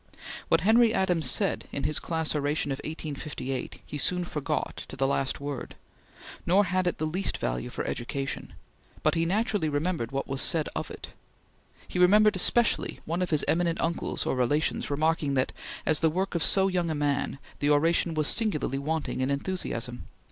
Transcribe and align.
What 0.47 0.61
Henry 0.61 0.95
Adams 0.95 1.29
said 1.29 1.65
in 1.71 1.83
his 1.83 1.99
Class 1.99 2.33
Oration 2.33 2.71
of 2.71 2.77
1858 2.79 3.81
he 3.85 3.99
soon 3.99 4.25
forgot 4.25 4.77
to 4.87 4.95
the 4.95 5.05
last 5.05 5.39
word, 5.39 5.75
nor 6.43 6.63
had 6.65 6.87
it 6.87 6.97
the 6.97 7.05
least 7.05 7.37
value 7.37 7.69
for 7.69 7.85
education; 7.85 8.53
but 9.03 9.13
he 9.13 9.25
naturally 9.25 9.69
remembered 9.69 10.11
what 10.11 10.27
was 10.27 10.41
said 10.41 10.67
of 10.75 10.89
it. 10.89 11.09
He 11.87 11.99
remembered 11.99 12.35
especially 12.35 12.99
one 13.05 13.21
of 13.21 13.29
his 13.29 13.45
eminent 13.47 13.79
uncles 13.79 14.25
or 14.25 14.35
relations 14.35 14.89
remarking 14.89 15.35
that, 15.35 15.51
as 15.85 15.99
the 15.99 16.09
work 16.09 16.33
of 16.33 16.41
so 16.41 16.67
young 16.67 16.89
a 16.89 16.95
man, 16.95 17.37
the 17.59 17.69
oration 17.69 18.15
was 18.15 18.27
singularly 18.27 18.79
wanting 18.79 19.21
in 19.21 19.29
enthusiasm. 19.29 20.07